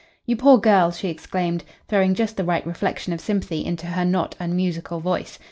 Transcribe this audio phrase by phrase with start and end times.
[0.25, 4.35] "You poor girl!" she exclaimed, throwing just the right reflection of sympathy into her not
[4.39, 5.37] unmusical voice.